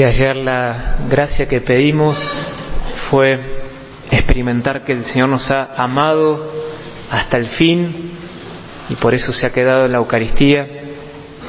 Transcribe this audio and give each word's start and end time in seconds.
Si 0.00 0.04
ayer 0.04 0.34
la 0.34 0.96
gracia 1.10 1.46
que 1.46 1.60
pedimos 1.60 2.16
fue 3.10 3.38
experimentar 4.10 4.82
que 4.82 4.92
el 4.92 5.04
Señor 5.04 5.28
nos 5.28 5.50
ha 5.50 5.74
amado 5.76 6.50
hasta 7.10 7.36
el 7.36 7.48
fin 7.48 8.10
y 8.88 8.94
por 8.94 9.12
eso 9.12 9.34
se 9.34 9.44
ha 9.44 9.52
quedado 9.52 9.84
en 9.84 9.92
la 9.92 9.98
Eucaristía, 9.98 10.66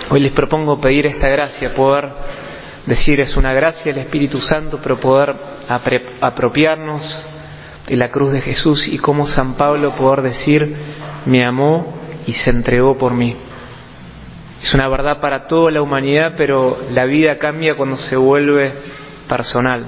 hoy 0.09 0.19
les 0.19 0.33
propongo 0.33 0.81
pedir 0.81 1.05
esta 1.05 1.29
gracia, 1.29 1.73
poder 1.73 2.09
decir 2.85 3.21
es 3.21 3.37
una 3.37 3.53
gracia 3.53 3.93
del 3.93 4.03
Espíritu 4.03 4.41
Santo, 4.41 4.79
pero 4.83 4.99
poder 4.99 5.33
apropiarnos 6.19 7.25
de 7.87 7.95
la 7.95 8.09
cruz 8.09 8.33
de 8.33 8.41
Jesús 8.41 8.85
y 8.85 8.97
como 8.97 9.27
San 9.27 9.53
Pablo 9.53 9.95
poder 9.95 10.23
decir 10.23 10.75
me 11.25 11.45
amó 11.45 11.93
y 12.27 12.33
se 12.33 12.49
entregó 12.49 12.97
por 12.97 13.13
mí. 13.13 13.33
Es 14.61 14.73
una 14.75 14.87
verdad 14.87 15.19
para 15.19 15.47
toda 15.47 15.71
la 15.71 15.81
humanidad, 15.81 16.33
pero 16.37 16.79
la 16.91 17.05
vida 17.05 17.37
cambia 17.39 17.75
cuando 17.75 17.97
se 17.97 18.15
vuelve 18.15 18.71
personal. 19.27 19.85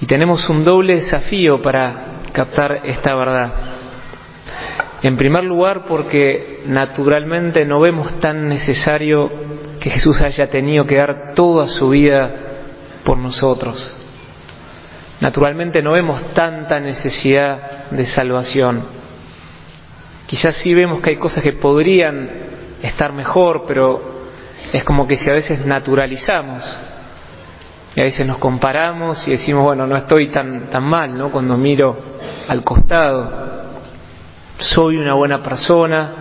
Y 0.00 0.06
tenemos 0.06 0.48
un 0.48 0.64
doble 0.64 0.96
desafío 0.96 1.60
para 1.60 2.22
captar 2.32 2.80
esta 2.84 3.14
verdad. 3.14 3.52
En 5.02 5.18
primer 5.18 5.44
lugar, 5.44 5.84
porque 5.86 6.62
naturalmente 6.66 7.66
no 7.66 7.80
vemos 7.80 8.18
tan 8.20 8.48
necesario 8.48 9.30
que 9.78 9.90
Jesús 9.90 10.22
haya 10.22 10.48
tenido 10.48 10.86
que 10.86 10.96
dar 10.96 11.34
toda 11.34 11.68
su 11.68 11.90
vida 11.90 12.30
por 13.04 13.18
nosotros. 13.18 13.94
Naturalmente 15.20 15.82
no 15.82 15.92
vemos 15.92 16.32
tanta 16.32 16.80
necesidad 16.80 17.90
de 17.90 18.06
salvación. 18.06 18.82
Quizás 20.26 20.56
sí 20.56 20.72
vemos 20.72 21.02
que 21.02 21.10
hay 21.10 21.16
cosas 21.16 21.42
que 21.42 21.52
podrían 21.52 22.53
estar 22.84 23.12
mejor, 23.12 23.64
pero 23.66 24.00
es 24.72 24.84
como 24.84 25.06
que 25.06 25.16
si 25.16 25.30
a 25.30 25.32
veces 25.32 25.64
naturalizamos 25.64 26.78
y 27.96 28.00
a 28.00 28.04
veces 28.04 28.26
nos 28.26 28.38
comparamos 28.38 29.26
y 29.26 29.32
decimos, 29.32 29.64
bueno, 29.64 29.86
no 29.86 29.96
estoy 29.96 30.28
tan, 30.28 30.70
tan 30.70 30.84
mal, 30.84 31.16
¿no? 31.16 31.30
Cuando 31.30 31.56
miro 31.56 31.96
al 32.48 32.62
costado, 32.62 33.30
soy 34.58 34.96
una 34.96 35.14
buena 35.14 35.42
persona, 35.42 36.12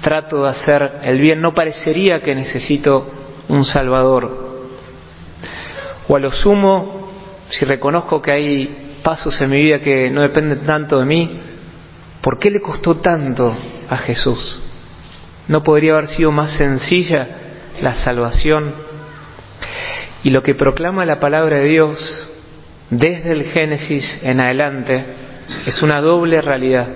trato 0.00 0.44
de 0.44 0.50
hacer 0.50 1.00
el 1.02 1.20
bien, 1.20 1.40
no 1.40 1.54
parecería 1.54 2.20
que 2.20 2.34
necesito 2.34 3.10
un 3.48 3.64
Salvador. 3.64 4.46
O 6.06 6.16
a 6.16 6.20
lo 6.20 6.30
sumo, 6.30 7.08
si 7.48 7.64
reconozco 7.64 8.22
que 8.22 8.32
hay 8.32 9.00
pasos 9.02 9.40
en 9.40 9.50
mi 9.50 9.62
vida 9.62 9.80
que 9.80 10.10
no 10.10 10.22
dependen 10.22 10.64
tanto 10.64 11.00
de 11.00 11.06
mí, 11.06 11.40
¿por 12.20 12.38
qué 12.38 12.50
le 12.50 12.60
costó 12.60 12.96
tanto 12.96 13.56
a 13.88 13.96
Jesús? 13.96 14.67
¿No 15.48 15.62
podría 15.62 15.92
haber 15.92 16.08
sido 16.08 16.30
más 16.30 16.52
sencilla 16.52 17.26
la 17.80 17.94
salvación? 17.94 18.74
Y 20.22 20.30
lo 20.30 20.42
que 20.42 20.54
proclama 20.54 21.06
la 21.06 21.20
palabra 21.20 21.56
de 21.56 21.68
Dios 21.68 22.28
desde 22.90 23.32
el 23.32 23.44
Génesis 23.44 24.20
en 24.22 24.40
adelante 24.40 25.04
es 25.66 25.82
una 25.82 26.02
doble 26.02 26.42
realidad. 26.42 26.88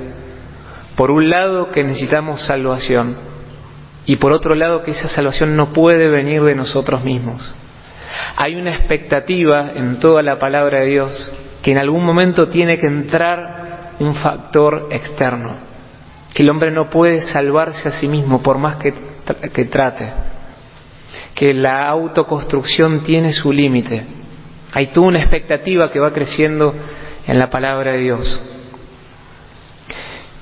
Por 0.97 1.11
un 1.11 1.31
lado 1.31 1.70
que 1.70 1.83
necesitamos 1.83 2.44
salvación 2.47 3.17
y 4.05 4.17
por 4.17 4.33
otro 4.33 4.55
lado 4.55 4.83
que 4.83 4.91
esa 4.91 5.09
salvación 5.09 5.56
no 5.56 5.72
puede 5.72 6.09
venir 6.11 6.42
de 6.42 6.55
nosotros 6.55 7.03
mismos. 7.05 7.55
Hay 8.37 8.56
una 8.56 8.75
expectativa 8.75 9.70
en 9.75 9.98
toda 9.98 10.22
la 10.22 10.39
palabra 10.39 10.81
de 10.81 10.87
Dios 10.87 11.33
que 11.62 11.72
en 11.72 11.78
algún 11.78 12.05
momento 12.05 12.48
tiene 12.48 12.77
que 12.77 12.87
entrar 12.87 13.94
un 13.98 14.14
factor 14.16 14.89
externo 14.91 15.72
que 16.34 16.42
el 16.42 16.50
hombre 16.50 16.70
no 16.70 16.88
puede 16.88 17.20
salvarse 17.22 17.88
a 17.88 17.92
sí 17.92 18.08
mismo 18.08 18.42
por 18.42 18.58
más 18.58 18.77
que, 18.77 18.92
trate, 19.66 20.12
que 21.34 21.52
la 21.52 21.88
autoconstrucción 21.88 23.02
tiene 23.02 23.33
su 23.33 23.52
límite. 23.52 24.06
Hay 24.72 24.88
toda 24.88 25.08
una 25.08 25.20
expectativa 25.20 25.91
que 25.91 26.00
va 26.00 26.12
creciendo 26.12 26.75
en 27.27 27.38
la 27.38 27.50
palabra 27.50 27.92
de 27.92 27.98
Dios. 27.98 28.41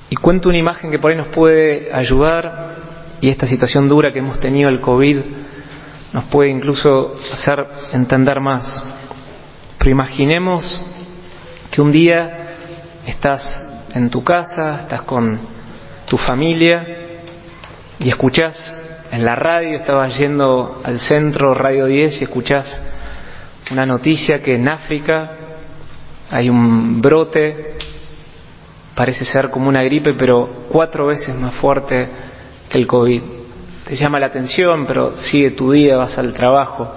Y 0.09 0.15
cuento 0.15 0.49
una 0.49 0.57
imagen 0.57 0.91
que 0.91 0.99
por 0.99 1.11
ahí 1.11 1.17
nos 1.17 1.27
puede 1.27 1.93
ayudar 1.93 2.75
y 3.19 3.29
esta 3.29 3.47
situación 3.47 3.87
dura 3.87 4.11
que 4.11 4.19
hemos 4.19 4.39
tenido 4.39 4.69
el 4.69 4.81
COVID 4.81 5.17
nos 6.13 6.25
puede 6.25 6.49
incluso 6.49 7.17
hacer 7.31 7.65
entender 7.93 8.39
más. 8.39 8.83
Pero 9.77 9.91
imaginemos 9.91 10.85
que 11.69 11.81
un 11.81 11.91
día 11.91 12.55
estás 13.05 13.65
en 13.93 14.09
tu 14.09 14.23
casa, 14.23 14.81
estás 14.81 15.03
con 15.03 15.39
tu 16.11 16.17
familia 16.17 16.85
y 17.97 18.09
escuchás 18.09 18.57
en 19.13 19.23
la 19.23 19.33
radio, 19.33 19.77
estabas 19.77 20.17
yendo 20.17 20.81
al 20.83 20.99
centro 20.99 21.53
Radio 21.53 21.85
10 21.85 22.19
y 22.19 22.23
escuchás 22.25 22.83
una 23.71 23.85
noticia 23.85 24.43
que 24.43 24.55
en 24.55 24.67
África 24.67 25.37
hay 26.29 26.49
un 26.49 27.01
brote, 27.01 27.77
parece 28.93 29.23
ser 29.23 29.51
como 29.51 29.69
una 29.69 29.83
gripe, 29.83 30.13
pero 30.15 30.65
cuatro 30.69 31.07
veces 31.07 31.33
más 31.33 31.55
fuerte 31.55 32.09
que 32.67 32.77
el 32.77 32.87
COVID. 32.87 33.21
Te 33.87 33.95
llama 33.95 34.19
la 34.19 34.25
atención, 34.25 34.85
pero 34.85 35.15
sigue 35.15 35.51
tu 35.51 35.71
día, 35.71 35.95
vas 35.95 36.17
al 36.17 36.33
trabajo. 36.33 36.93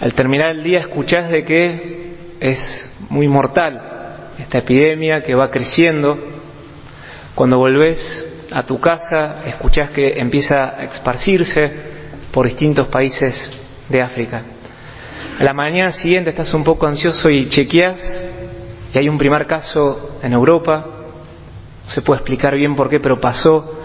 Al 0.00 0.14
terminar 0.14 0.48
el 0.48 0.64
día 0.64 0.80
escuchás 0.80 1.30
de 1.30 1.44
que 1.44 2.14
es 2.40 2.86
muy 3.10 3.28
mortal 3.28 3.82
esta 4.38 4.56
epidemia 4.56 5.22
que 5.22 5.34
va 5.34 5.50
creciendo 5.50 6.33
cuando 7.34 7.58
volvés 7.58 8.46
a 8.52 8.62
tu 8.62 8.80
casa, 8.80 9.42
escuchás 9.46 9.90
que 9.90 10.20
empieza 10.20 10.76
a 10.76 10.84
esparcirse 10.84 11.70
por 12.32 12.46
distintos 12.46 12.88
países 12.88 13.50
de 13.88 14.00
África. 14.00 14.42
A 15.38 15.42
la 15.42 15.52
mañana 15.52 15.92
siguiente 15.92 16.30
estás 16.30 16.54
un 16.54 16.62
poco 16.62 16.86
ansioso 16.86 17.28
y 17.30 17.48
chequeás 17.48 17.98
y 18.92 18.98
hay 18.98 19.08
un 19.08 19.18
primer 19.18 19.46
caso 19.46 20.18
en 20.22 20.32
Europa, 20.32 20.86
no 21.84 21.90
se 21.90 22.02
puede 22.02 22.20
explicar 22.20 22.54
bien 22.54 22.76
por 22.76 22.88
qué, 22.88 23.00
pero 23.00 23.20
pasó 23.20 23.80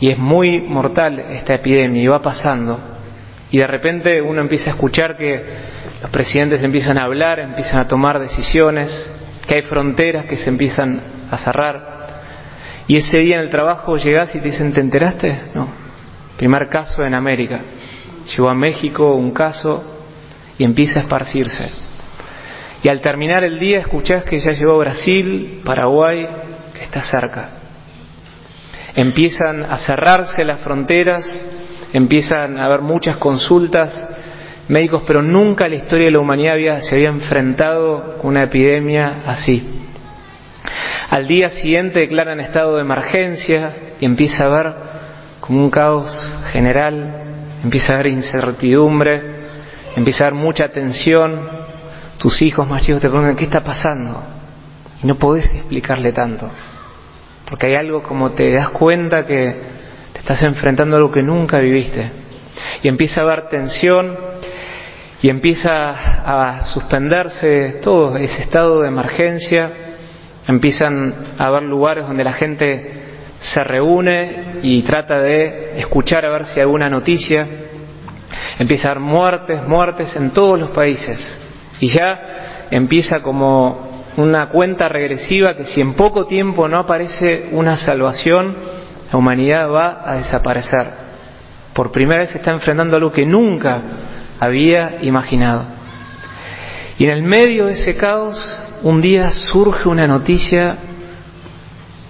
y 0.00 0.10
es 0.10 0.18
muy 0.18 0.60
mortal 0.60 1.18
esta 1.18 1.54
epidemia 1.54 2.02
y 2.02 2.06
va 2.08 2.20
pasando. 2.20 2.78
Y 3.52 3.58
de 3.58 3.66
repente 3.66 4.20
uno 4.20 4.40
empieza 4.40 4.70
a 4.70 4.74
escuchar 4.74 5.16
que 5.16 5.44
los 6.02 6.10
presidentes 6.10 6.62
empiezan 6.62 6.98
a 6.98 7.04
hablar, 7.04 7.38
empiezan 7.38 7.78
a 7.78 7.86
tomar 7.86 8.18
decisiones, 8.18 9.12
que 9.46 9.56
hay 9.56 9.62
fronteras 9.62 10.26
que 10.26 10.36
se 10.36 10.48
empiezan 10.48 11.00
a 11.30 11.38
cerrar. 11.38 11.99
Y 12.90 12.96
ese 12.96 13.18
día 13.18 13.36
en 13.36 13.42
el 13.42 13.50
trabajo 13.50 13.96
llegás 13.98 14.34
y 14.34 14.40
te 14.40 14.48
dicen, 14.48 14.72
¿te 14.72 14.80
enteraste? 14.80 15.42
No. 15.54 15.68
Primer 16.36 16.68
caso 16.68 17.04
en 17.04 17.14
América. 17.14 17.60
Llegó 18.26 18.50
a 18.50 18.54
México 18.56 19.14
un 19.14 19.30
caso 19.30 20.02
y 20.58 20.64
empieza 20.64 20.98
a 20.98 21.02
esparcirse. 21.04 21.70
Y 22.82 22.88
al 22.88 23.00
terminar 23.00 23.44
el 23.44 23.60
día 23.60 23.78
escuchás 23.78 24.24
que 24.24 24.40
ya 24.40 24.50
llegó 24.50 24.76
Brasil, 24.76 25.60
Paraguay, 25.64 26.26
que 26.74 26.82
está 26.82 27.00
cerca. 27.04 27.50
Empiezan 28.96 29.62
a 29.62 29.78
cerrarse 29.78 30.44
las 30.44 30.58
fronteras, 30.58 31.24
empiezan 31.92 32.58
a 32.58 32.64
haber 32.64 32.80
muchas 32.80 33.18
consultas 33.18 34.04
médicos, 34.66 35.04
pero 35.06 35.22
nunca 35.22 35.68
la 35.68 35.76
historia 35.76 36.06
de 36.06 36.10
la 36.10 36.18
humanidad 36.18 36.80
se 36.80 36.96
había 36.96 37.10
enfrentado 37.10 38.18
con 38.18 38.30
una 38.30 38.42
epidemia 38.42 39.22
así. 39.28 39.79
Al 41.10 41.26
día 41.26 41.50
siguiente 41.50 41.98
declaran 41.98 42.38
estado 42.38 42.76
de 42.76 42.82
emergencia 42.82 43.74
y 43.98 44.04
empieza 44.04 44.44
a 44.44 44.46
haber 44.46 44.74
como 45.40 45.58
un 45.58 45.68
caos 45.68 46.08
general, 46.52 47.14
empieza 47.64 47.92
a 47.92 47.94
haber 47.96 48.12
incertidumbre, 48.12 49.20
empieza 49.96 50.22
a 50.22 50.26
haber 50.28 50.38
mucha 50.38 50.68
tensión. 50.68 51.40
Tus 52.16 52.40
hijos 52.42 52.68
más 52.68 52.82
chicos 52.82 53.00
te 53.00 53.08
preguntan, 53.08 53.34
¿qué 53.34 53.42
está 53.42 53.64
pasando? 53.64 54.22
Y 55.02 55.06
no 55.08 55.16
podés 55.16 55.52
explicarle 55.52 56.12
tanto, 56.12 56.48
porque 57.48 57.66
hay 57.66 57.74
algo 57.74 58.04
como 58.04 58.30
te 58.30 58.52
das 58.52 58.68
cuenta 58.68 59.26
que 59.26 59.56
te 60.12 60.20
estás 60.20 60.40
enfrentando 60.44 60.94
a 60.94 60.98
algo 60.98 61.10
que 61.10 61.24
nunca 61.24 61.58
viviste. 61.58 62.08
Y 62.84 62.88
empieza 62.88 63.22
a 63.22 63.24
haber 63.24 63.48
tensión 63.48 64.16
y 65.22 65.28
empieza 65.28 65.90
a 65.90 66.66
suspenderse 66.66 67.80
todo 67.82 68.16
ese 68.16 68.42
estado 68.42 68.82
de 68.82 68.86
emergencia 68.86 69.89
empiezan 70.46 71.14
a 71.38 71.46
haber 71.46 71.62
lugares 71.62 72.06
donde 72.06 72.24
la 72.24 72.32
gente 72.32 73.00
se 73.40 73.64
reúne 73.64 74.60
y 74.62 74.82
trata 74.82 75.20
de 75.20 75.78
escuchar 75.78 76.24
a 76.24 76.30
ver 76.30 76.46
si 76.46 76.54
hay 76.54 76.62
alguna 76.62 76.90
noticia. 76.90 77.46
Empieza 78.58 78.88
a 78.88 78.90
haber 78.92 79.02
muertes, 79.02 79.66
muertes 79.66 80.14
en 80.16 80.30
todos 80.30 80.58
los 80.58 80.70
países. 80.70 81.38
Y 81.80 81.88
ya 81.88 82.66
empieza 82.70 83.20
como 83.20 84.04
una 84.16 84.48
cuenta 84.48 84.88
regresiva 84.88 85.56
que 85.56 85.64
si 85.64 85.80
en 85.80 85.94
poco 85.94 86.26
tiempo 86.26 86.68
no 86.68 86.78
aparece 86.78 87.48
una 87.52 87.76
salvación, 87.76 88.54
la 89.10 89.18
humanidad 89.18 89.70
va 89.70 90.02
a 90.04 90.16
desaparecer. 90.16 90.86
Por 91.72 91.90
primera 91.90 92.20
vez 92.20 92.30
se 92.30 92.38
está 92.38 92.50
enfrentando 92.50 92.96
a 92.96 92.98
algo 92.98 93.12
que 93.12 93.24
nunca 93.24 93.80
había 94.38 94.98
imaginado. 95.02 95.64
Y 96.98 97.04
en 97.04 97.10
el 97.10 97.22
medio 97.22 97.66
de 97.66 97.72
ese 97.72 97.96
caos 97.96 98.36
un 98.82 99.00
día 99.00 99.30
surge 99.30 99.88
una 99.88 100.06
noticia 100.06 100.76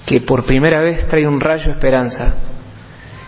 que 0.07 0.21
por 0.21 0.45
primera 0.45 0.81
vez 0.81 1.07
trae 1.09 1.27
un 1.27 1.41
rayo 1.41 1.67
de 1.67 1.73
esperanza, 1.73 2.35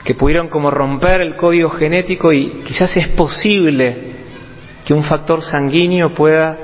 que 0.04 0.14
pudieron 0.14 0.48
como 0.48 0.70
romper 0.70 1.20
el 1.20 1.36
código 1.36 1.70
genético 1.70 2.32
y 2.32 2.62
quizás 2.66 2.96
es 2.96 3.08
posible 3.08 4.12
que 4.84 4.94
un 4.94 5.04
factor 5.04 5.42
sanguíneo 5.42 6.10
pueda 6.10 6.56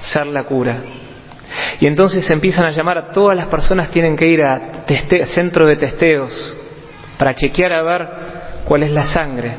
ser 0.00 0.26
la 0.26 0.44
cura. 0.44 0.78
Y 1.80 1.86
entonces 1.86 2.28
empiezan 2.30 2.64
a 2.64 2.70
llamar 2.70 2.98
a 2.98 3.12
todas 3.12 3.36
las 3.36 3.46
personas, 3.46 3.90
tienen 3.90 4.16
que 4.16 4.26
ir 4.26 4.42
a 4.42 4.84
centro 5.26 5.66
de 5.66 5.76
testeos 5.76 6.56
para 7.18 7.34
chequear 7.34 7.72
a 7.72 7.82
ver 7.82 8.08
cuál 8.64 8.82
es 8.82 8.90
la 8.90 9.04
sangre. 9.04 9.54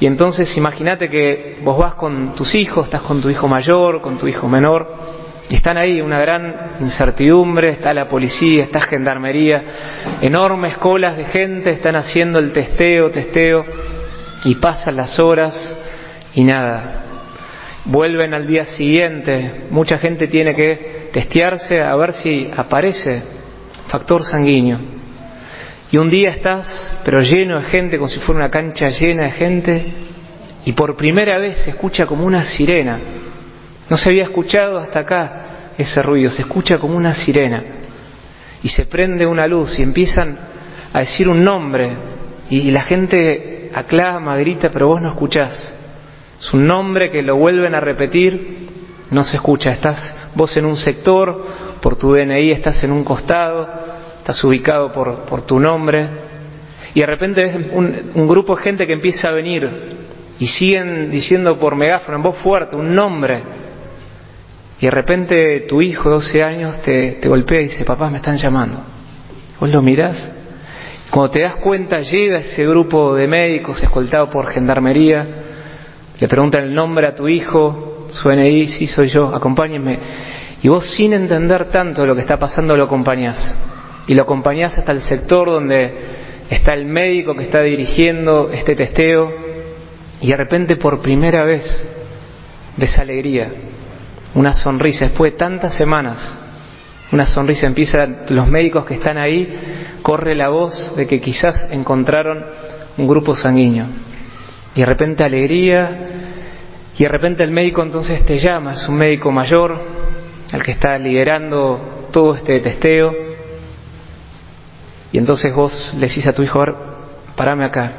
Y 0.00 0.06
entonces 0.06 0.56
imagínate 0.56 1.08
que 1.08 1.58
vos 1.62 1.78
vas 1.78 1.94
con 1.94 2.34
tus 2.34 2.54
hijos, 2.54 2.86
estás 2.86 3.02
con 3.02 3.20
tu 3.20 3.30
hijo 3.30 3.48
mayor, 3.48 4.00
con 4.00 4.18
tu 4.18 4.26
hijo 4.26 4.48
menor, 4.48 5.11
están 5.50 5.76
ahí 5.76 6.00
una 6.00 6.20
gran 6.20 6.54
incertidumbre, 6.80 7.70
está 7.70 7.92
la 7.92 8.08
policía, 8.08 8.64
está 8.64 8.80
gendarmería, 8.80 9.62
enormes 10.20 10.76
colas 10.78 11.16
de 11.16 11.24
gente, 11.24 11.70
están 11.70 11.96
haciendo 11.96 12.38
el 12.38 12.52
testeo, 12.52 13.10
testeo, 13.10 13.64
y 14.44 14.54
pasan 14.56 14.96
las 14.96 15.18
horas 15.18 15.54
y 16.34 16.44
nada. 16.44 17.00
Vuelven 17.84 18.32
al 18.32 18.46
día 18.46 18.64
siguiente, 18.64 19.66
mucha 19.70 19.98
gente 19.98 20.28
tiene 20.28 20.54
que 20.54 21.10
testearse 21.12 21.80
a 21.80 21.94
ver 21.96 22.14
si 22.14 22.50
aparece 22.56 23.22
factor 23.88 24.24
sanguíneo. 24.24 24.78
Y 25.90 25.98
un 25.98 26.08
día 26.08 26.30
estás, 26.30 27.00
pero 27.04 27.20
lleno 27.20 27.58
de 27.60 27.66
gente, 27.66 27.98
como 27.98 28.08
si 28.08 28.18
fuera 28.20 28.40
una 28.40 28.50
cancha 28.50 28.88
llena 28.88 29.24
de 29.24 29.30
gente, 29.32 29.84
y 30.64 30.72
por 30.72 30.96
primera 30.96 31.38
vez 31.38 31.58
se 31.58 31.70
escucha 31.70 32.06
como 32.06 32.24
una 32.24 32.44
sirena. 32.46 32.98
No 33.92 33.98
se 33.98 34.08
había 34.08 34.22
escuchado 34.22 34.78
hasta 34.78 35.00
acá 35.00 35.32
ese 35.76 36.00
ruido, 36.00 36.30
se 36.30 36.40
escucha 36.40 36.78
como 36.78 36.96
una 36.96 37.14
sirena. 37.14 37.62
Y 38.62 38.70
se 38.70 38.86
prende 38.86 39.26
una 39.26 39.46
luz 39.46 39.78
y 39.78 39.82
empiezan 39.82 40.34
a 40.94 41.00
decir 41.00 41.28
un 41.28 41.44
nombre, 41.44 41.90
y 42.48 42.70
la 42.70 42.84
gente 42.84 43.70
aclama, 43.74 44.34
grita, 44.38 44.70
pero 44.70 44.86
vos 44.86 45.02
no 45.02 45.10
escuchás. 45.10 45.74
Es 46.40 46.54
un 46.54 46.66
nombre 46.66 47.10
que 47.10 47.20
lo 47.20 47.36
vuelven 47.36 47.74
a 47.74 47.80
repetir, 47.80 48.70
no 49.10 49.24
se 49.24 49.36
escucha. 49.36 49.72
Estás 49.72 50.16
vos 50.34 50.56
en 50.56 50.64
un 50.64 50.78
sector, 50.78 51.48
por 51.82 51.96
tu 51.96 52.14
DNI 52.14 52.50
estás 52.50 52.82
en 52.84 52.92
un 52.92 53.04
costado, 53.04 53.68
estás 54.16 54.42
ubicado 54.42 54.90
por, 54.90 55.26
por 55.26 55.42
tu 55.42 55.60
nombre, 55.60 56.08
y 56.94 57.00
de 57.00 57.06
repente 57.06 57.42
ves 57.42 57.66
un, 57.74 58.26
grupo 58.26 58.56
de 58.56 58.62
gente 58.62 58.86
que 58.86 58.94
empieza 58.94 59.28
a 59.28 59.32
venir 59.32 59.68
y 60.38 60.46
siguen 60.46 61.10
diciendo 61.10 61.58
por 61.58 61.76
megáfono, 61.76 62.16
en 62.16 62.22
voz 62.22 62.38
fuerte, 62.38 62.74
un 62.74 62.94
nombre, 62.94 63.60
y 64.82 64.86
de 64.86 64.90
repente 64.90 65.60
tu 65.68 65.80
hijo 65.80 66.08
de 66.08 66.14
12 66.16 66.42
años 66.42 66.82
te, 66.82 67.20
golpea 67.22 67.60
y 67.60 67.64
dice, 67.66 67.84
papá, 67.84 68.10
me 68.10 68.16
están 68.16 68.36
llamando. 68.36 68.78
Vos 69.60 69.70
lo 69.70 69.80
mirás, 69.80 70.28
cuando 71.08 71.30
te 71.30 71.42
das 71.42 71.54
cuenta 71.54 72.00
llega 72.00 72.38
ese 72.38 72.66
grupo 72.66 73.14
de 73.14 73.28
médicos 73.28 73.80
escoltado 73.80 74.28
por 74.28 74.48
gendarmería, 74.48 75.24
le 76.18 76.26
preguntan 76.26 76.64
el 76.64 76.74
nombre 76.74 77.06
a 77.06 77.14
tu 77.14 77.28
hijo, 77.28 78.08
su 78.08 78.28
NI, 78.28 78.66
sí 78.70 78.88
soy 78.88 79.08
yo, 79.08 79.32
acompáñenme. 79.32 80.00
Y 80.64 80.68
vos 80.68 80.84
sin 80.96 81.12
entender 81.12 81.70
tanto 81.70 82.04
lo 82.04 82.16
que 82.16 82.22
está 82.22 82.36
pasando 82.40 82.76
lo 82.76 82.82
acompañás 82.82 83.56
y 84.08 84.14
lo 84.14 84.22
acompañás 84.22 84.76
hasta 84.76 84.90
el 84.90 85.02
sector 85.02 85.48
donde 85.48 85.94
está 86.50 86.74
el 86.74 86.86
médico 86.86 87.36
que 87.36 87.44
está 87.44 87.60
dirigiendo 87.60 88.50
este 88.50 88.74
testeo 88.74 89.30
y 90.20 90.26
de 90.26 90.36
repente 90.36 90.74
por 90.74 91.00
primera 91.00 91.44
vez 91.44 91.62
ves 92.76 92.98
alegría, 92.98 93.48
una 94.34 94.52
sonrisa, 94.54 95.06
después 95.06 95.32
de 95.32 95.38
tantas 95.38 95.74
semanas, 95.74 96.38
una 97.12 97.26
sonrisa 97.26 97.66
empieza, 97.66 98.06
los 98.30 98.48
médicos 98.48 98.86
que 98.86 98.94
están 98.94 99.18
ahí, 99.18 99.98
corre 100.02 100.34
la 100.34 100.48
voz 100.48 100.96
de 100.96 101.06
que 101.06 101.20
quizás 101.20 101.68
encontraron 101.70 102.42
un 102.96 103.06
grupo 103.06 103.36
sanguíneo. 103.36 103.86
Y 104.74 104.80
de 104.80 104.86
repente 104.86 105.22
alegría, 105.22 106.06
y 106.96 107.02
de 107.02 107.08
repente 107.08 107.44
el 107.44 107.50
médico 107.50 107.82
entonces 107.82 108.24
te 108.24 108.38
llama, 108.38 108.72
es 108.72 108.88
un 108.88 108.96
médico 108.96 109.30
mayor, 109.30 109.78
el 110.52 110.62
que 110.62 110.72
está 110.72 110.98
liderando 110.98 112.08
todo 112.10 112.34
este 112.34 112.60
testeo, 112.60 113.12
y 115.12 115.18
entonces 115.18 115.54
vos 115.54 115.94
le 115.98 116.08
decís 116.08 116.26
a 116.26 116.32
tu 116.32 116.42
hijo, 116.42 116.64
parame 117.36 117.64
acá. 117.64 117.92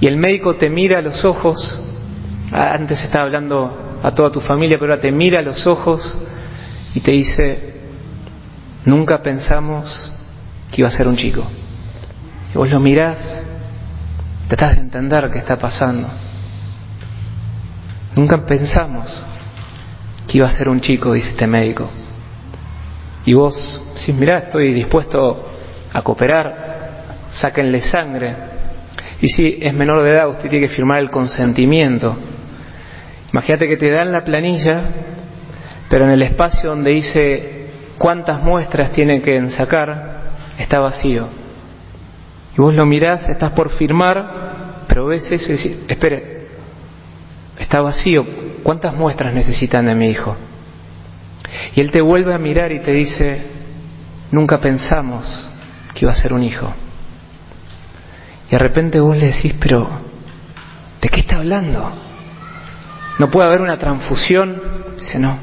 Y 0.00 0.06
el 0.06 0.18
médico 0.18 0.56
te 0.56 0.68
mira 0.68 0.98
a 0.98 1.02
los 1.02 1.24
ojos, 1.24 1.80
antes 2.52 3.02
estaba 3.02 3.24
hablando 3.24 3.83
a 4.04 4.10
toda 4.10 4.30
tu 4.30 4.40
familia, 4.42 4.76
pero 4.78 4.92
ahora 4.92 5.00
te 5.00 5.10
mira 5.10 5.38
a 5.38 5.42
los 5.42 5.66
ojos 5.66 6.14
y 6.94 7.00
te 7.00 7.10
dice, 7.10 7.72
nunca 8.84 9.22
pensamos 9.22 10.12
que 10.70 10.82
iba 10.82 10.88
a 10.88 10.90
ser 10.90 11.08
un 11.08 11.16
chico. 11.16 11.42
Y 12.54 12.58
vos 12.58 12.68
lo 12.68 12.80
mirás, 12.80 13.42
tratás 14.46 14.76
de 14.76 14.82
entender 14.82 15.30
qué 15.32 15.38
está 15.38 15.56
pasando. 15.56 16.06
Nunca 18.14 18.44
pensamos 18.44 19.24
que 20.28 20.36
iba 20.36 20.48
a 20.48 20.50
ser 20.50 20.68
un 20.68 20.82
chico, 20.82 21.14
dice 21.14 21.30
este 21.30 21.46
médico. 21.46 21.88
Y 23.24 23.32
vos 23.32 23.80
decís, 23.94 24.14
mirá, 24.14 24.36
estoy 24.40 24.74
dispuesto 24.74 25.48
a 25.94 26.02
cooperar, 26.02 27.26
sáquenle 27.30 27.80
sangre. 27.80 28.36
Y 29.22 29.28
si 29.28 29.56
es 29.62 29.72
menor 29.72 30.02
de 30.02 30.10
edad, 30.10 30.28
usted 30.28 30.50
tiene 30.50 30.68
que 30.68 30.74
firmar 30.74 30.98
el 30.98 31.10
consentimiento. 31.10 32.14
Imagínate 33.34 33.66
que 33.66 33.76
te 33.76 33.90
dan 33.90 34.12
la 34.12 34.22
planilla, 34.22 34.80
pero 35.90 36.04
en 36.04 36.12
el 36.12 36.22
espacio 36.22 36.70
donde 36.70 36.92
dice 36.92 37.66
cuántas 37.98 38.40
muestras 38.40 38.92
tienen 38.92 39.22
que 39.22 39.50
sacar, 39.50 40.20
está 40.56 40.78
vacío. 40.78 41.26
Y 42.56 42.60
vos 42.60 42.72
lo 42.74 42.86
mirás, 42.86 43.28
estás 43.28 43.50
por 43.50 43.70
firmar, 43.70 44.84
pero 44.86 45.06
ves 45.06 45.28
eso 45.32 45.50
y 45.50 45.56
decís, 45.56 45.78
espere, 45.88 46.46
está 47.58 47.80
vacío, 47.80 48.24
¿cuántas 48.62 48.94
muestras 48.94 49.34
necesitan 49.34 49.86
de 49.86 49.96
mi 49.96 50.10
hijo? 50.10 50.36
Y 51.74 51.80
él 51.80 51.90
te 51.90 52.02
vuelve 52.02 52.34
a 52.34 52.38
mirar 52.38 52.70
y 52.70 52.82
te 52.82 52.92
dice, 52.92 53.42
nunca 54.30 54.60
pensamos 54.60 55.50
que 55.92 56.04
iba 56.04 56.12
a 56.12 56.14
ser 56.14 56.32
un 56.32 56.44
hijo. 56.44 56.72
Y 58.46 58.52
de 58.52 58.58
repente 58.60 59.00
vos 59.00 59.16
le 59.16 59.32
decís, 59.32 59.56
pero 59.58 59.88
¿de 61.00 61.08
qué 61.08 61.18
está 61.18 61.38
hablando? 61.38 62.03
¿No 63.18 63.30
puede 63.30 63.48
haber 63.48 63.60
una 63.60 63.78
transfusión? 63.78 64.60
Dice, 64.96 65.18
no, 65.18 65.38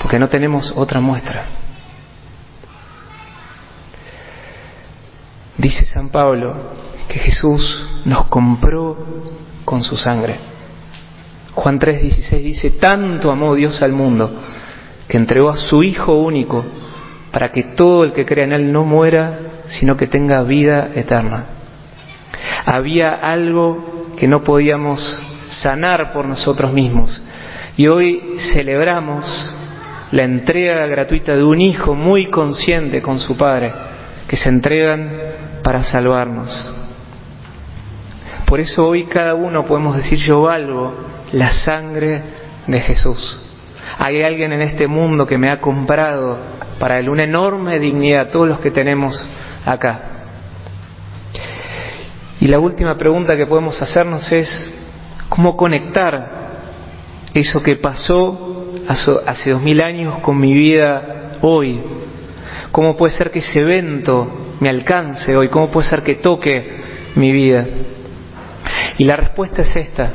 porque 0.00 0.18
no 0.18 0.28
tenemos 0.28 0.72
otra 0.76 1.00
muestra. 1.00 1.46
Dice 5.56 5.86
San 5.86 6.08
Pablo 6.08 6.54
que 7.08 7.18
Jesús 7.20 7.86
nos 8.04 8.26
compró 8.26 8.96
con 9.64 9.84
su 9.84 9.96
sangre. 9.96 10.36
Juan 11.54 11.78
3:16 11.78 12.42
dice, 12.42 12.70
tanto 12.72 13.30
amó 13.30 13.54
Dios 13.54 13.80
al 13.82 13.92
mundo 13.92 14.30
que 15.06 15.16
entregó 15.16 15.50
a 15.50 15.56
su 15.56 15.82
Hijo 15.82 16.14
único 16.14 16.64
para 17.30 17.52
que 17.52 17.62
todo 17.62 18.04
el 18.04 18.12
que 18.12 18.26
crea 18.26 18.44
en 18.44 18.52
Él 18.52 18.72
no 18.72 18.84
muera, 18.84 19.38
sino 19.66 19.96
que 19.96 20.06
tenga 20.06 20.42
vida 20.42 20.90
eterna. 20.94 21.46
Había 22.66 23.10
algo 23.10 24.12
que 24.16 24.26
no 24.26 24.42
podíamos 24.42 25.22
sanar 25.54 26.12
por 26.12 26.26
nosotros 26.26 26.72
mismos. 26.72 27.22
Y 27.76 27.88
hoy 27.88 28.34
celebramos 28.52 29.24
la 30.12 30.24
entrega 30.24 30.86
gratuita 30.86 31.36
de 31.36 31.42
un 31.42 31.60
hijo 31.60 31.94
muy 31.94 32.26
consciente 32.26 33.02
con 33.02 33.18
su 33.18 33.36
padre, 33.36 33.72
que 34.28 34.36
se 34.36 34.48
entregan 34.48 35.10
para 35.62 35.82
salvarnos. 35.82 36.74
Por 38.46 38.60
eso 38.60 38.86
hoy 38.86 39.04
cada 39.04 39.34
uno 39.34 39.64
podemos 39.64 39.96
decir 39.96 40.18
yo 40.18 40.42
valgo 40.42 40.94
la 41.32 41.50
sangre 41.50 42.22
de 42.66 42.80
Jesús. 42.80 43.40
Hay 43.98 44.22
alguien 44.22 44.52
en 44.52 44.62
este 44.62 44.86
mundo 44.86 45.26
que 45.26 45.38
me 45.38 45.50
ha 45.50 45.60
comprado 45.60 46.38
para 46.78 46.98
él 46.98 47.08
una 47.08 47.24
enorme 47.24 47.78
dignidad, 47.78 48.30
todos 48.30 48.48
los 48.48 48.60
que 48.60 48.70
tenemos 48.70 49.26
acá. 49.64 50.10
Y 52.40 52.48
la 52.48 52.58
última 52.58 52.96
pregunta 52.96 53.36
que 53.36 53.46
podemos 53.46 53.80
hacernos 53.80 54.30
es, 54.30 54.72
¿cómo 55.34 55.56
conectar 55.56 56.44
eso 57.34 57.60
que 57.60 57.74
pasó 57.74 58.70
hace 59.26 59.50
dos 59.50 59.60
mil 59.60 59.82
años 59.82 60.20
con 60.20 60.38
mi 60.38 60.54
vida 60.54 61.38
hoy? 61.40 61.82
¿Cómo 62.70 62.96
puede 62.96 63.14
ser 63.14 63.32
que 63.32 63.40
ese 63.40 63.58
evento 63.58 64.56
me 64.60 64.68
alcance 64.68 65.36
hoy? 65.36 65.48
¿Cómo 65.48 65.72
puede 65.72 65.88
ser 65.88 66.02
que 66.04 66.16
toque 66.16 66.76
mi 67.16 67.32
vida? 67.32 67.66
Y 68.96 69.04
la 69.04 69.16
respuesta 69.16 69.62
es 69.62 69.74
esta. 69.74 70.12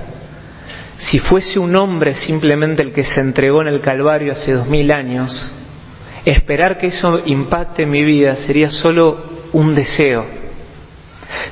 Si 0.95 1.19
fuese 1.19 1.59
un 1.59 1.75
hombre 1.75 2.15
simplemente 2.15 2.81
el 2.81 2.93
que 2.93 3.03
se 3.03 3.19
entregó 3.19 3.61
en 3.61 3.67
el 3.67 3.81
Calvario 3.81 4.31
hace 4.31 4.53
dos 4.53 4.67
mil 4.67 4.89
años, 4.89 5.51
esperar 6.23 6.77
que 6.77 6.87
eso 6.87 7.19
impacte 7.25 7.85
mi 7.85 8.05
vida 8.05 8.37
sería 8.37 8.69
solo 8.69 9.17
un 9.51 9.75
deseo. 9.75 10.38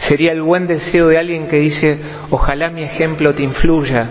Sería 0.08 0.32
el 0.32 0.42
buen 0.42 0.68
deseo 0.68 1.08
de 1.08 1.18
alguien 1.18 1.48
que 1.48 1.58
dice, 1.58 2.00
ojalá 2.30 2.70
mi 2.70 2.84
ejemplo 2.84 3.34
te 3.34 3.44
influya, 3.44 4.10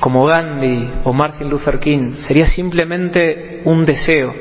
como 0.00 0.26
Gandhi 0.26 0.90
o 1.04 1.12
Martin 1.12 1.48
Luther 1.48 1.78
King. 1.78 2.16
Sería 2.18 2.46
simplemente 2.46 3.62
un 3.64 3.84
deseo. 3.86 4.34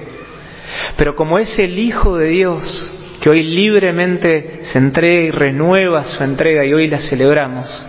Pero 0.98 1.16
como 1.16 1.40
es 1.40 1.58
el 1.60 1.78
Hijo 1.80 2.18
de 2.18 2.28
Dios 2.28 3.00
que 3.22 3.30
hoy 3.30 3.44
libremente 3.44 4.60
se 4.64 4.78
entrega 4.78 5.22
y 5.22 5.32
renueva 5.32 6.04
su 6.04 6.22
entrega 6.24 6.66
y 6.66 6.74
hoy 6.74 6.88
la 6.88 7.00
celebramos, 7.00 7.86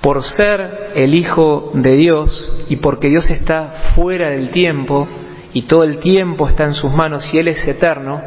Por 0.00 0.22
ser 0.22 0.92
el 0.94 1.14
Hijo 1.14 1.72
de 1.74 1.96
Dios 1.96 2.52
y 2.68 2.76
porque 2.76 3.08
Dios 3.08 3.28
está 3.28 3.92
fuera 3.94 4.30
del 4.30 4.50
tiempo 4.50 5.08
y 5.52 5.62
todo 5.62 5.82
el 5.84 5.98
tiempo 5.98 6.46
está 6.46 6.64
en 6.64 6.74
sus 6.74 6.92
manos 6.92 7.34
y 7.34 7.38
Él 7.38 7.48
es 7.48 7.66
eterno, 7.66 8.22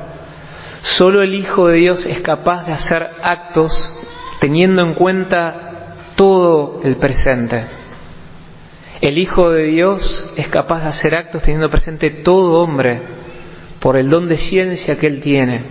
solo 0.83 1.21
el 1.21 1.33
Hijo 1.33 1.67
de 1.67 1.77
Dios 1.77 2.05
es 2.05 2.19
capaz 2.19 2.65
de 2.65 2.73
hacer 2.73 3.09
actos 3.21 3.71
teniendo 4.39 4.81
en 4.83 4.93
cuenta 4.93 5.95
todo 6.15 6.81
el 6.83 6.97
presente. 6.97 7.65
El 9.01 9.17
Hijo 9.17 9.49
de 9.49 9.63
Dios 9.63 10.29
es 10.35 10.49
capaz 10.49 10.81
de 10.81 10.89
hacer 10.89 11.15
actos 11.15 11.41
teniendo 11.41 11.69
presente 11.69 12.09
todo 12.09 12.61
hombre 12.61 13.01
por 13.79 13.97
el 13.97 14.09
don 14.09 14.27
de 14.27 14.37
ciencia 14.37 14.97
que 14.99 15.07
Él 15.07 15.21
tiene. 15.21 15.63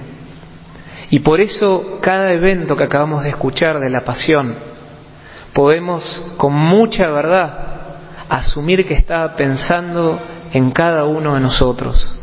Y 1.10 1.20
por 1.20 1.40
eso 1.40 1.98
cada 2.00 2.32
evento 2.32 2.74
que 2.76 2.84
acabamos 2.84 3.22
de 3.22 3.30
escuchar 3.30 3.80
de 3.80 3.90
la 3.90 4.00
pasión, 4.00 4.54
podemos 5.52 6.34
con 6.38 6.54
mucha 6.54 7.10
verdad 7.10 7.72
asumir 8.30 8.86
que 8.86 8.94
estaba 8.94 9.36
pensando 9.36 10.18
en 10.54 10.70
cada 10.70 11.04
uno 11.04 11.34
de 11.34 11.40
nosotros. 11.40 12.21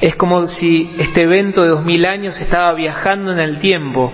Es 0.00 0.16
como 0.16 0.46
si 0.46 0.94
este 0.98 1.22
evento 1.22 1.62
de 1.62 1.68
dos 1.68 1.84
mil 1.84 2.04
años 2.04 2.40
estaba 2.40 2.72
viajando 2.74 3.32
en 3.32 3.38
el 3.38 3.60
tiempo 3.60 4.12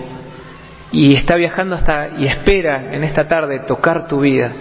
y 0.93 1.15
está 1.15 1.37
viajando 1.37 1.77
hasta 1.77 2.11
y 2.19 2.27
espera 2.27 2.95
en 2.95 3.05
esta 3.05 3.27
tarde 3.27 3.61
tocar 3.61 4.09
tu 4.09 4.21
vida 4.21 4.53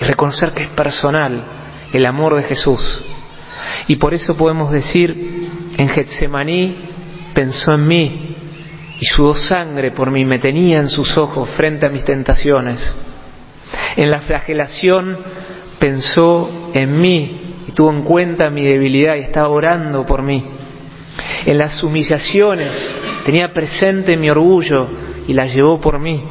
y 0.00 0.04
reconocer 0.04 0.52
que 0.52 0.64
es 0.64 0.70
personal 0.70 1.42
el 1.92 2.06
amor 2.06 2.36
de 2.36 2.44
Jesús. 2.44 3.04
Y 3.88 3.96
por 3.96 4.14
eso 4.14 4.36
podemos 4.36 4.72
decir, 4.72 5.48
en 5.76 5.88
Getsemaní 5.88 6.76
pensó 7.34 7.74
en 7.74 7.86
mí 7.86 8.36
y 9.00 9.04
sudó 9.06 9.34
sangre 9.34 9.92
por 9.92 10.10
mí, 10.10 10.24
me 10.24 10.38
tenía 10.38 10.78
en 10.78 10.88
sus 10.88 11.16
ojos 11.16 11.48
frente 11.50 11.86
a 11.86 11.90
mis 11.90 12.04
tentaciones. 12.04 12.94
En 13.96 14.10
la 14.10 14.20
flagelación 14.20 15.18
pensó 15.78 16.70
en 16.74 17.00
mí 17.00 17.39
y 17.66 17.72
tuvo 17.72 17.90
en 17.90 18.02
cuenta 18.02 18.50
mi 18.50 18.64
debilidad 18.64 19.16
y 19.16 19.20
estaba 19.20 19.48
orando 19.48 20.04
por 20.04 20.22
mí. 20.22 20.44
En 21.46 21.58
las 21.58 21.82
humillaciones 21.82 22.72
tenía 23.24 23.52
presente 23.52 24.16
mi 24.16 24.30
orgullo 24.30 24.86
y 25.26 25.32
la 25.32 25.46
llevó 25.46 25.80
por 25.80 25.98
mí. 25.98 26.22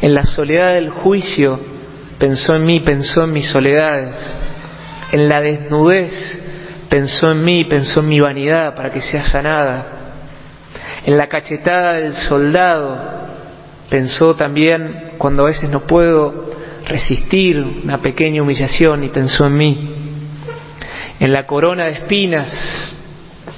En 0.00 0.14
la 0.14 0.24
soledad 0.24 0.74
del 0.74 0.90
juicio 0.90 1.58
pensó 2.18 2.54
en 2.56 2.66
mí, 2.66 2.80
pensó 2.80 3.24
en 3.24 3.32
mis 3.32 3.48
soledades. 3.48 4.36
En 5.12 5.28
la 5.28 5.40
desnudez 5.40 6.12
pensó 6.88 7.30
en 7.32 7.44
mí, 7.44 7.64
pensó 7.64 8.00
en 8.00 8.08
mi 8.08 8.20
vanidad 8.20 8.74
para 8.74 8.90
que 8.90 9.00
sea 9.00 9.22
sanada. 9.22 9.86
En 11.06 11.16
la 11.16 11.28
cachetada 11.28 11.94
del 11.94 12.14
soldado 12.14 12.98
pensó 13.88 14.34
también 14.34 15.12
cuando 15.18 15.44
a 15.44 15.46
veces 15.46 15.70
no 15.70 15.80
puedo 15.86 16.50
resistir 16.84 17.58
una 17.58 17.98
pequeña 17.98 18.42
humillación 18.42 19.04
y 19.04 19.08
pensó 19.08 19.46
en 19.46 19.56
mí. 19.56 19.97
En 21.20 21.32
la 21.32 21.46
corona 21.46 21.84
de 21.84 21.92
espinas 21.92 22.94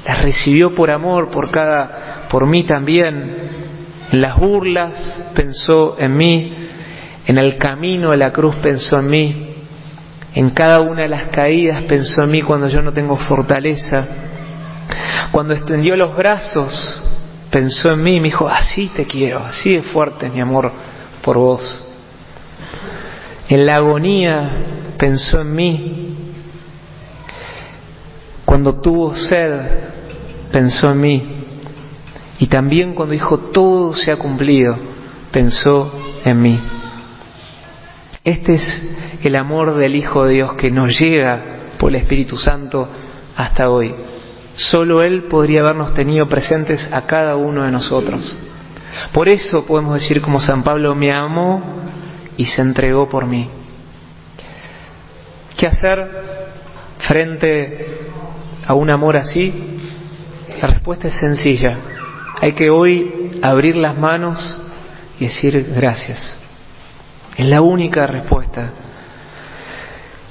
las 0.07 0.23
recibió 0.23 0.75
por 0.75 0.90
amor, 0.90 1.31
por 1.31 1.50
cada, 1.50 2.26
por 2.31 2.47
mí 2.47 2.64
también. 2.64 3.61
En 4.12 4.21
las 4.21 4.37
burlas 4.38 5.33
pensó 5.35 5.97
en 5.99 6.17
mí, 6.17 6.69
en 7.26 7.38
el 7.38 7.59
camino 7.59 8.11
de 8.11 8.17
la 8.17 8.33
cruz 8.33 8.57
pensó 8.57 8.99
en 8.99 9.11
mí, 9.11 9.47
en 10.35 10.50
cada 10.50 10.81
una 10.81 11.02
de 11.02 11.09
las 11.09 11.25
caídas 11.25 11.83
pensó 11.83 12.23
en 12.25 12.31
mí 12.31 12.43
cuando 12.43 12.69
yo 12.69 12.83
no 12.83 12.93
tengo 12.93 13.17
fortaleza. 13.17 14.07
Cuando 15.31 15.55
extendió 15.55 15.97
los 15.97 16.17
brazos 16.17 17.02
pensó 17.50 17.90
en 17.90 18.02
mí 18.02 18.17
y 18.17 18.21
me 18.21 18.29
dijo, 18.29 18.49
así 18.49 18.90
te 18.95 19.07
quiero, 19.07 19.40
así 19.40 19.75
de 19.75 19.83
fuerte 19.83 20.31
mi 20.31 20.40
amor 20.40 20.71
por 21.23 21.37
vos. 21.37 21.85
En 23.49 23.67
la 23.67 23.76
agonía 23.76 24.50
pensó 24.97 25.40
en 25.40 25.55
mí. 25.55 26.10
Cuando 28.61 28.83
tuvo 28.83 29.14
sed 29.14 29.59
pensó 30.52 30.90
en 30.90 31.00
mí. 31.00 31.45
Y 32.40 32.47
también 32.49 32.95
cuando 32.95 33.12
dijo 33.12 33.38
todo 33.38 33.95
se 33.95 34.12
ha 34.12 34.17
cumplido, 34.17 34.76
pensó 35.33 35.90
en 36.26 36.43
mí. 36.43 36.61
Este 38.23 38.57
es 38.57 38.97
el 39.23 39.37
amor 39.37 39.76
del 39.76 39.97
Hijo 39.97 40.26
de 40.26 40.35
Dios 40.35 40.52
que 40.59 40.71
nos 40.71 41.00
llega 41.00 41.40
por 41.79 41.88
el 41.88 42.02
Espíritu 42.02 42.37
Santo 42.37 42.87
hasta 43.35 43.71
hoy. 43.71 43.95
Solo 44.57 45.02
Él 45.02 45.23
podría 45.23 45.62
habernos 45.62 45.95
tenido 45.95 46.26
presentes 46.26 46.87
a 46.93 47.07
cada 47.07 47.37
uno 47.37 47.62
de 47.62 47.71
nosotros. 47.71 48.37
Por 49.14 49.31
eso 49.31 49.64
podemos 49.64 49.95
decir 49.95 50.21
como 50.21 50.38
San 50.38 50.62
Pablo, 50.62 50.95
me 50.95 51.14
amó 51.14 51.64
y 52.37 52.45
se 52.45 52.61
entregó 52.61 53.09
por 53.09 53.25
mí. 53.25 53.49
¿Qué 55.57 55.67
hacer 55.67 56.11
frente 56.99 58.10
a 58.71 58.75
un 58.75 58.89
amor 58.89 59.17
así? 59.17 59.53
La 60.62 60.69
respuesta 60.69 61.09
es 61.09 61.15
sencilla. 61.15 61.77
Hay 62.41 62.53
que 62.53 62.71
hoy 62.71 63.41
abrir 63.43 63.75
las 63.75 63.99
manos 63.99 64.39
y 65.19 65.25
decir 65.25 65.73
gracias. 65.75 66.39
Es 67.37 67.47
la 67.47 67.62
única 67.62 68.07
respuesta. 68.07 68.71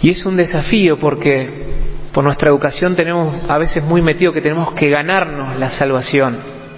Y 0.01 0.11
es 0.11 0.25
un 0.25 0.37
desafío 0.37 0.97
porque 0.97 1.65
por 2.13 2.23
nuestra 2.23 2.49
educación 2.49 2.95
tenemos 2.95 3.35
a 3.49 3.57
veces 3.57 3.83
muy 3.83 4.01
metido 4.01 4.31
que 4.31 4.41
tenemos 4.41 4.73
que 4.73 4.89
ganarnos 4.89 5.59
la 5.59 5.71
salvación. 5.71 6.37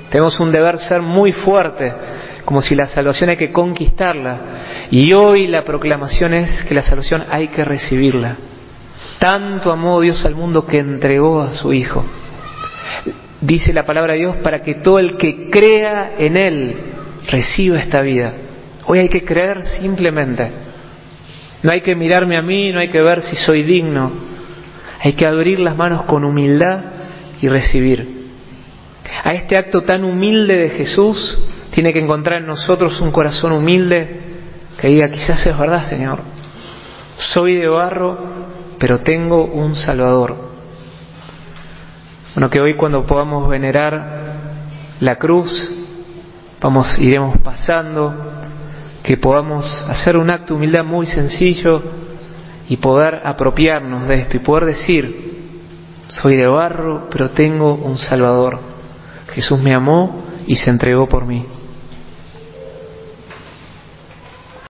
Tenemos 0.09 0.39
un 0.39 0.51
deber 0.51 0.79
ser 0.79 1.03
muy 1.03 1.31
fuerte, 1.31 1.93
como 2.43 2.63
si 2.63 2.73
la 2.73 2.87
salvación 2.87 3.29
hay 3.29 3.37
que 3.37 3.51
conquistarla. 3.51 4.87
Y 4.89 5.13
hoy 5.13 5.45
la 5.45 5.63
proclamación 5.63 6.33
es 6.33 6.63
que 6.63 6.73
la 6.73 6.81
salvación 6.81 7.23
hay 7.29 7.49
que 7.49 7.63
recibirla. 7.63 8.35
Tanto 9.21 9.71
amó 9.71 10.01
Dios 10.01 10.25
al 10.25 10.35
mundo 10.35 10.65
que 10.65 10.79
entregó 10.79 11.41
a 11.41 11.53
su 11.53 11.71
Hijo 11.71 12.03
dice 13.41 13.73
la 13.73 13.83
palabra 13.83 14.13
de 14.13 14.19
Dios, 14.19 14.37
para 14.37 14.61
que 14.63 14.75
todo 14.75 14.99
el 14.99 15.17
que 15.17 15.49
crea 15.49 16.13
en 16.17 16.37
Él 16.37 16.77
reciba 17.27 17.79
esta 17.79 18.01
vida. 18.01 18.33
Hoy 18.85 18.99
hay 18.99 19.09
que 19.09 19.23
creer 19.23 19.65
simplemente. 19.65 20.49
No 21.63 21.71
hay 21.71 21.81
que 21.81 21.95
mirarme 21.95 22.37
a 22.37 22.41
mí, 22.41 22.71
no 22.71 22.79
hay 22.79 22.89
que 22.89 23.01
ver 23.01 23.23
si 23.23 23.35
soy 23.35 23.63
digno. 23.63 24.11
Hay 24.99 25.13
que 25.13 25.25
abrir 25.25 25.59
las 25.59 25.75
manos 25.75 26.03
con 26.03 26.23
humildad 26.23 26.79
y 27.41 27.49
recibir. 27.49 28.21
A 29.23 29.33
este 29.33 29.57
acto 29.57 29.81
tan 29.81 30.03
humilde 30.03 30.55
de 30.55 30.69
Jesús 30.69 31.39
tiene 31.71 31.93
que 31.93 31.99
encontrar 31.99 32.41
en 32.41 32.47
nosotros 32.47 32.99
un 33.01 33.11
corazón 33.11 33.51
humilde 33.51 34.19
que 34.79 34.87
diga, 34.87 35.09
quizás 35.09 35.45
es 35.45 35.57
verdad, 35.57 35.83
Señor. 35.83 36.19
Soy 37.17 37.55
de 37.55 37.67
barro, 37.67 38.17
pero 38.81 38.99
tengo 38.99 39.45
un 39.45 39.75
Salvador 39.75 40.51
bueno, 42.33 42.49
que 42.49 42.61
hoy 42.61 42.75
cuando 42.75 43.05
podamos 43.05 43.49
venerar 43.49 44.19
la 45.01 45.17
cruz, 45.17 45.51
vamos, 46.61 46.97
iremos 46.97 47.37
pasando, 47.39 48.13
que 49.03 49.17
podamos 49.17 49.65
hacer 49.89 50.15
un 50.15 50.29
acto 50.29 50.53
de 50.53 50.59
humildad 50.59 50.85
muy 50.85 51.07
sencillo 51.07 51.81
y 52.69 52.77
poder 52.77 53.21
apropiarnos 53.25 54.07
de 54.07 54.13
esto 54.15 54.37
y 54.37 54.39
poder 54.39 54.65
decir, 54.65 55.41
soy 56.07 56.37
de 56.37 56.47
barro, 56.47 57.09
pero 57.11 57.31
tengo 57.31 57.75
un 57.75 57.97
Salvador. 57.97 58.59
Jesús 59.33 59.59
me 59.59 59.75
amó 59.75 60.23
y 60.47 60.55
se 60.55 60.69
entregó 60.69 61.09
por 61.09 61.25
mí. 61.25 61.45